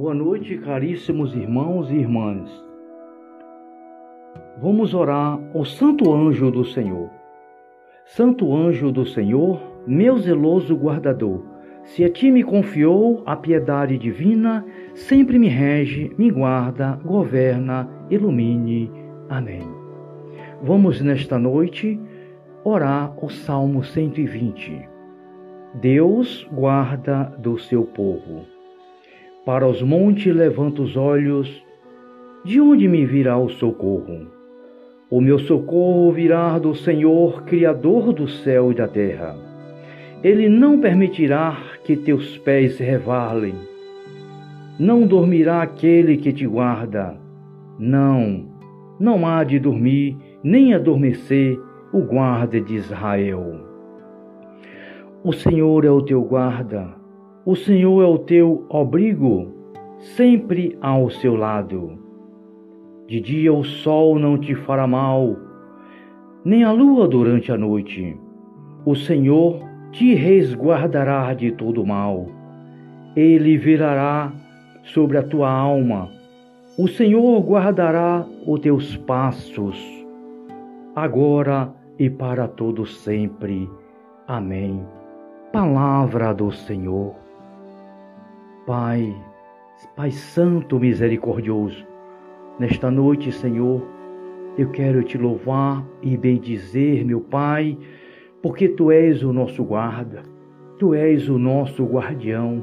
Boa 0.00 0.14
noite, 0.14 0.56
caríssimos 0.56 1.36
irmãos 1.36 1.90
e 1.90 1.94
irmãs. 1.94 2.50
Vamos 4.56 4.94
orar 4.94 5.38
ao 5.54 5.62
Santo 5.62 6.10
Anjo 6.10 6.50
do 6.50 6.64
Senhor. 6.64 7.10
Santo 8.06 8.56
Anjo 8.56 8.90
do 8.90 9.04
Senhor, 9.04 9.60
meu 9.86 10.16
zeloso 10.16 10.74
guardador, 10.74 11.44
se 11.84 12.02
a 12.02 12.08
ti 12.08 12.30
me 12.30 12.42
confiou 12.42 13.22
a 13.26 13.36
piedade 13.36 13.98
divina, 13.98 14.64
sempre 14.94 15.38
me 15.38 15.48
rege, 15.48 16.10
me 16.16 16.30
guarda, 16.30 16.98
governa, 17.04 17.86
ilumine. 18.08 18.90
Amém. 19.28 19.68
Vamos 20.62 21.02
nesta 21.02 21.38
noite 21.38 22.00
orar 22.64 23.12
o 23.22 23.28
Salmo 23.28 23.84
120. 23.84 24.80
Deus 25.74 26.48
guarda 26.50 27.24
do 27.38 27.58
seu 27.58 27.84
povo. 27.84 28.59
Para 29.44 29.66
os 29.66 29.80
montes 29.80 30.34
levanto 30.34 30.82
os 30.82 30.98
olhos, 30.98 31.64
de 32.44 32.60
onde 32.60 32.86
me 32.86 33.06
virá 33.06 33.38
o 33.38 33.48
socorro? 33.48 34.26
O 35.10 35.18
meu 35.18 35.38
socorro 35.38 36.12
virá 36.12 36.58
do 36.58 36.74
Senhor, 36.74 37.44
Criador 37.44 38.12
do 38.12 38.28
céu 38.28 38.70
e 38.70 38.74
da 38.74 38.86
terra. 38.86 39.34
Ele 40.22 40.46
não 40.46 40.78
permitirá 40.78 41.56
que 41.82 41.96
teus 41.96 42.36
pés 42.36 42.78
revalem. 42.78 43.54
Não 44.78 45.06
dormirá 45.06 45.62
aquele 45.62 46.18
que 46.18 46.34
te 46.34 46.46
guarda. 46.46 47.16
Não, 47.78 48.44
não 49.00 49.26
há 49.26 49.42
de 49.42 49.58
dormir, 49.58 50.18
nem 50.44 50.74
adormecer 50.74 51.58
o 51.94 52.02
guarda 52.02 52.60
de 52.60 52.74
Israel. 52.74 53.58
O 55.24 55.32
Senhor 55.32 55.86
é 55.86 55.90
o 55.90 56.02
teu 56.02 56.22
guarda 56.22 56.99
o 57.46 57.56
Senhor 57.56 58.02
é 58.02 58.06
o 58.06 58.18
teu 58.18 58.66
abrigo, 58.70 59.48
sempre 59.98 60.76
ao 60.80 61.08
seu 61.08 61.34
lado. 61.34 61.98
De 63.06 63.18
dia 63.18 63.50
o 63.50 63.64
sol 63.64 64.18
não 64.18 64.36
te 64.36 64.54
fará 64.54 64.86
mal, 64.86 65.36
nem 66.44 66.64
a 66.64 66.70
lua 66.70 67.08
durante 67.08 67.50
a 67.50 67.56
noite. 67.56 68.14
O 68.84 68.94
Senhor 68.94 69.58
te 69.90 70.14
resguardará 70.14 71.32
de 71.32 71.50
todo 71.52 71.84
mal. 71.84 72.26
Ele 73.16 73.56
virará 73.56 74.32
sobre 74.84 75.16
a 75.16 75.22
tua 75.22 75.50
alma. 75.50 76.10
O 76.78 76.86
Senhor 76.88 77.40
guardará 77.40 78.24
os 78.46 78.60
teus 78.60 78.96
passos, 78.98 79.78
agora 80.94 81.72
e 81.98 82.10
para 82.10 82.46
todo 82.46 82.84
sempre. 82.84 83.68
Amém. 84.28 84.84
Palavra 85.52 86.34
do 86.34 86.52
Senhor. 86.52 87.29
Pai, 88.70 89.12
Pai 89.96 90.12
Santo 90.12 90.78
Misericordioso, 90.78 91.84
nesta 92.56 92.88
noite, 92.88 93.32
Senhor, 93.32 93.82
eu 94.56 94.70
quero 94.70 95.02
te 95.02 95.18
louvar 95.18 95.84
e 96.00 96.16
bendizer, 96.16 97.04
meu 97.04 97.20
Pai, 97.20 97.76
porque 98.40 98.68
Tu 98.68 98.92
és 98.92 99.24
o 99.24 99.32
nosso 99.32 99.64
guarda, 99.64 100.22
Tu 100.78 100.94
és 100.94 101.28
o 101.28 101.36
nosso 101.36 101.84
guardião, 101.84 102.62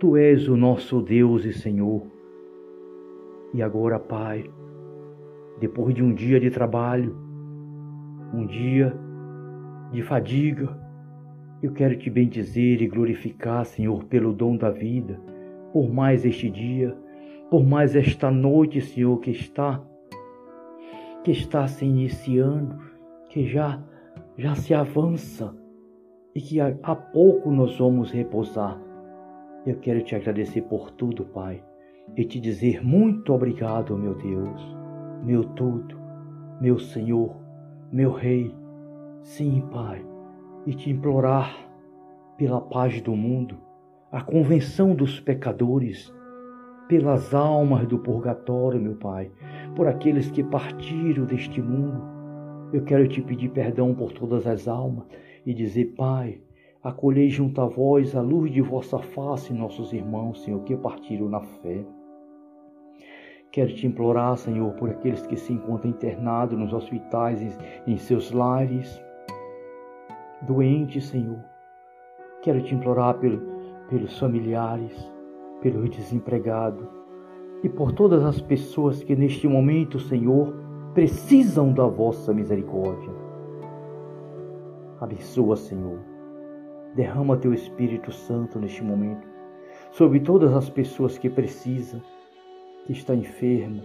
Tu 0.00 0.16
és 0.16 0.48
o 0.48 0.56
nosso 0.56 1.02
Deus 1.02 1.44
e 1.44 1.52
Senhor. 1.52 2.06
E 3.52 3.62
agora, 3.62 3.98
Pai, 3.98 4.50
depois 5.60 5.94
de 5.94 6.02
um 6.02 6.14
dia 6.14 6.40
de 6.40 6.50
trabalho, 6.50 7.14
um 8.32 8.46
dia 8.46 8.96
de 9.92 10.00
fadiga, 10.00 10.74
eu 11.62 11.70
quero 11.74 11.98
te 11.98 12.08
bendizer 12.08 12.80
e 12.80 12.88
glorificar, 12.88 13.66
Senhor, 13.66 14.04
pelo 14.04 14.32
dom 14.32 14.56
da 14.56 14.70
vida 14.70 15.33
por 15.74 15.92
mais 15.92 16.24
este 16.24 16.48
dia, 16.48 16.96
por 17.50 17.66
mais 17.66 17.96
esta 17.96 18.30
noite, 18.30 18.80
Senhor, 18.80 19.18
que 19.18 19.32
está 19.32 19.82
que 21.24 21.32
está 21.32 21.66
se 21.66 21.84
iniciando, 21.84 22.78
que 23.28 23.44
já 23.44 23.82
já 24.38 24.54
se 24.54 24.72
avança 24.72 25.52
e 26.32 26.40
que 26.40 26.60
a, 26.60 26.76
a 26.80 26.94
pouco 26.94 27.50
nós 27.50 27.76
vamos 27.76 28.12
repousar. 28.12 28.80
Eu 29.66 29.76
quero 29.80 30.00
te 30.02 30.14
agradecer 30.14 30.62
por 30.62 30.92
tudo, 30.92 31.24
Pai, 31.24 31.60
e 32.16 32.24
te 32.24 32.38
dizer 32.38 32.84
muito 32.84 33.32
obrigado, 33.32 33.96
meu 33.96 34.14
Deus, 34.14 34.76
meu 35.24 35.42
tudo, 35.42 35.98
meu 36.60 36.78
Senhor, 36.78 37.34
meu 37.90 38.12
Rei. 38.12 38.54
Sim, 39.22 39.64
Pai, 39.72 40.06
e 40.66 40.74
te 40.74 40.90
implorar 40.90 41.52
pela 42.36 42.60
paz 42.60 43.00
do 43.00 43.16
mundo 43.16 43.58
a 44.14 44.22
convenção 44.22 44.94
dos 44.94 45.18
pecadores, 45.18 46.14
pelas 46.86 47.34
almas 47.34 47.84
do 47.88 47.98
purgatório, 47.98 48.80
meu 48.80 48.94
Pai, 48.94 49.28
por 49.74 49.88
aqueles 49.88 50.30
que 50.30 50.44
partiram 50.44 51.24
deste 51.24 51.60
mundo. 51.60 52.00
Eu 52.72 52.84
quero 52.84 53.08
te 53.08 53.20
pedir 53.20 53.48
perdão 53.48 53.92
por 53.92 54.12
todas 54.12 54.46
as 54.46 54.68
almas 54.68 55.04
e 55.44 55.52
dizer, 55.52 55.96
Pai, 55.96 56.40
acolhei 56.80 57.28
junto 57.28 57.60
a 57.60 57.66
vós 57.66 58.14
a 58.14 58.20
luz 58.20 58.52
de 58.52 58.60
vossa 58.60 59.00
face, 59.00 59.52
nossos 59.52 59.92
irmãos, 59.92 60.44
Senhor, 60.44 60.62
que 60.62 60.76
partiram 60.76 61.28
na 61.28 61.40
fé. 61.40 61.84
Quero 63.50 63.74
te 63.74 63.84
implorar, 63.84 64.36
Senhor, 64.36 64.74
por 64.74 64.90
aqueles 64.90 65.26
que 65.26 65.36
se 65.36 65.52
encontram 65.52 65.90
internados 65.90 66.56
nos 66.56 66.72
hospitais, 66.72 67.42
em, 67.42 67.92
em 67.92 67.96
seus 67.96 68.30
lares, 68.30 69.02
doentes, 70.42 71.06
Senhor. 71.06 71.42
Quero 72.42 72.62
te 72.62 72.76
implorar 72.76 73.14
pelo, 73.18 73.53
pelos 73.88 74.18
familiares, 74.18 74.92
pelos 75.60 75.90
desempregados 75.90 76.86
e 77.62 77.68
por 77.68 77.92
todas 77.92 78.24
as 78.24 78.40
pessoas 78.40 79.02
que 79.02 79.16
neste 79.16 79.48
momento, 79.48 79.98
Senhor, 79.98 80.54
precisam 80.92 81.72
da 81.72 81.86
vossa 81.86 82.32
misericórdia. 82.32 83.10
Abençoa, 85.00 85.56
Senhor. 85.56 85.98
Derrama 86.94 87.36
teu 87.36 87.52
Espírito 87.52 88.12
Santo 88.12 88.58
neste 88.58 88.82
momento 88.82 89.26
sobre 89.90 90.20
todas 90.20 90.52
as 90.54 90.68
pessoas 90.68 91.16
que 91.16 91.30
precisam, 91.30 92.00
que 92.84 92.92
está 92.92 93.14
enfermo, 93.14 93.82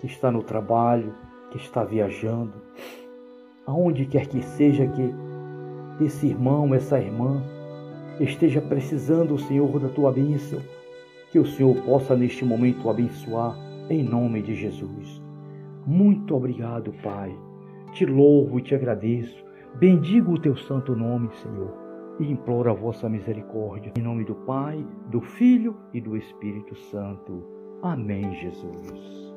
que 0.00 0.06
está 0.06 0.30
no 0.30 0.42
trabalho, 0.42 1.14
que 1.50 1.56
está 1.56 1.84
viajando, 1.84 2.54
aonde 3.66 4.06
quer 4.06 4.26
que 4.26 4.40
seja 4.42 4.86
que 4.86 5.14
esse 6.04 6.28
irmão, 6.28 6.72
essa 6.74 7.00
irmã 7.00 7.42
esteja 8.20 8.60
precisando, 8.60 9.38
Senhor, 9.38 9.78
da 9.78 9.88
tua 9.88 10.12
bênção, 10.12 10.60
que 11.30 11.38
o 11.38 11.46
Senhor 11.46 11.74
possa 11.82 12.16
neste 12.16 12.44
momento 12.44 12.88
abençoar, 12.88 13.56
em 13.90 14.02
nome 14.02 14.42
de 14.42 14.54
Jesus. 14.54 15.22
Muito 15.86 16.34
obrigado, 16.34 16.92
Pai. 17.02 17.34
Te 17.92 18.04
louvo 18.04 18.58
e 18.58 18.62
te 18.62 18.74
agradeço. 18.74 19.44
Bendigo 19.78 20.32
o 20.32 20.40
teu 20.40 20.56
santo 20.56 20.94
nome, 20.94 21.30
Senhor, 21.42 21.72
e 22.20 22.30
imploro 22.30 22.70
a 22.70 22.74
vossa 22.74 23.08
misericórdia. 23.08 23.92
Em 23.98 24.02
nome 24.02 24.24
do 24.24 24.34
Pai, 24.34 24.84
do 25.10 25.20
Filho 25.20 25.76
e 25.94 26.00
do 26.00 26.16
Espírito 26.16 26.74
Santo. 26.76 27.42
Amém, 27.82 28.34
Jesus. 28.34 29.28